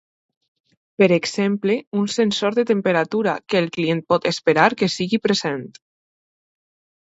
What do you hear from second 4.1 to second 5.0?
pot esperar que